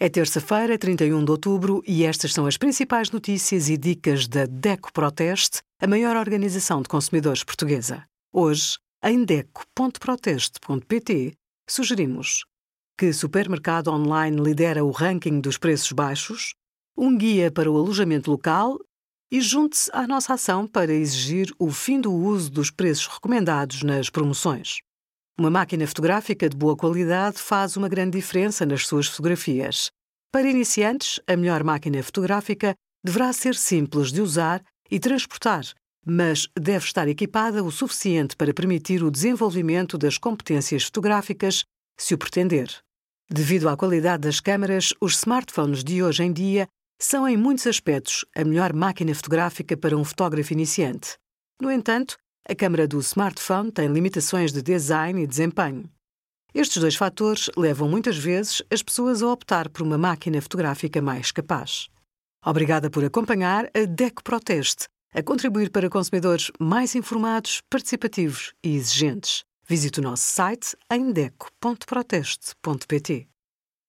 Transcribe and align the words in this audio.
É 0.00 0.08
terça-feira, 0.08 0.78
31 0.78 1.24
de 1.24 1.32
outubro, 1.32 1.82
e 1.84 2.04
estas 2.04 2.32
são 2.32 2.46
as 2.46 2.56
principais 2.56 3.10
notícias 3.10 3.68
e 3.68 3.76
dicas 3.76 4.28
da 4.28 4.46
DECO 4.46 4.92
Proteste, 4.92 5.60
a 5.82 5.88
maior 5.88 6.16
organização 6.16 6.80
de 6.80 6.88
consumidores 6.88 7.42
portuguesa. 7.42 8.04
Hoje, 8.32 8.78
em 9.02 9.24
DECO.proteste.pt, 9.24 11.32
sugerimos 11.68 12.44
que 12.96 13.12
supermercado 13.12 13.88
online 13.88 14.40
lidera 14.40 14.84
o 14.84 14.92
ranking 14.92 15.40
dos 15.40 15.58
preços 15.58 15.90
baixos, 15.90 16.54
um 16.96 17.18
guia 17.18 17.50
para 17.50 17.68
o 17.68 17.76
alojamento 17.76 18.30
local 18.30 18.78
e 19.32 19.40
junte-se 19.40 19.90
à 19.92 20.06
nossa 20.06 20.34
ação 20.34 20.64
para 20.64 20.92
exigir 20.92 21.52
o 21.58 21.72
fim 21.72 22.00
do 22.00 22.12
uso 22.12 22.52
dos 22.52 22.70
preços 22.70 23.08
recomendados 23.08 23.82
nas 23.82 24.08
promoções. 24.08 24.78
Uma 25.38 25.50
máquina 25.50 25.86
fotográfica 25.86 26.48
de 26.48 26.56
boa 26.56 26.76
qualidade 26.76 27.38
faz 27.38 27.76
uma 27.76 27.88
grande 27.88 28.18
diferença 28.18 28.66
nas 28.66 28.84
suas 28.84 29.06
fotografias. 29.06 29.88
Para 30.32 30.50
iniciantes, 30.50 31.20
a 31.28 31.36
melhor 31.36 31.62
máquina 31.62 32.02
fotográfica 32.02 32.74
deverá 33.04 33.32
ser 33.32 33.54
simples 33.54 34.10
de 34.10 34.20
usar 34.20 34.60
e 34.90 34.98
transportar, 34.98 35.62
mas 36.04 36.48
deve 36.58 36.84
estar 36.84 37.06
equipada 37.06 37.62
o 37.62 37.70
suficiente 37.70 38.34
para 38.34 38.52
permitir 38.52 39.04
o 39.04 39.12
desenvolvimento 39.12 39.96
das 39.96 40.18
competências 40.18 40.82
fotográficas, 40.82 41.62
se 41.96 42.14
o 42.14 42.18
pretender. 42.18 42.68
Devido 43.30 43.68
à 43.68 43.76
qualidade 43.76 44.22
das 44.22 44.40
câmaras, 44.40 44.92
os 45.00 45.18
smartphones 45.18 45.84
de 45.84 46.02
hoje 46.02 46.24
em 46.24 46.32
dia 46.32 46.66
são, 47.00 47.28
em 47.28 47.36
muitos 47.36 47.68
aspectos, 47.68 48.24
a 48.34 48.42
melhor 48.42 48.72
máquina 48.72 49.14
fotográfica 49.14 49.76
para 49.76 49.96
um 49.96 50.02
fotógrafo 50.02 50.52
iniciante. 50.52 51.16
No 51.62 51.70
entanto, 51.70 52.16
a 52.48 52.54
câmara 52.54 52.88
do 52.88 52.98
smartphone 53.00 53.70
tem 53.70 53.88
limitações 53.88 54.50
de 54.52 54.62
design 54.62 55.22
e 55.22 55.26
desempenho. 55.26 55.84
Estes 56.54 56.78
dois 56.78 56.96
fatores 56.96 57.50
levam 57.56 57.88
muitas 57.88 58.16
vezes 58.16 58.62
as 58.70 58.82
pessoas 58.82 59.22
a 59.22 59.30
optar 59.30 59.68
por 59.68 59.82
uma 59.82 59.98
máquina 59.98 60.40
fotográfica 60.40 61.02
mais 61.02 61.30
capaz. 61.30 61.90
Obrigada 62.44 62.88
por 62.88 63.04
acompanhar 63.04 63.68
a 63.74 63.84
DECO 63.84 64.24
Proteste, 64.24 64.86
a 65.12 65.22
contribuir 65.22 65.70
para 65.70 65.90
consumidores 65.90 66.50
mais 66.58 66.94
informados, 66.94 67.60
participativos 67.68 68.54
e 68.64 68.76
exigentes. 68.76 69.44
Visite 69.68 70.00
o 70.00 70.02
nosso 70.02 70.24
site 70.24 70.74
em 70.90 71.12
deco.proteste.pt. 71.12 73.28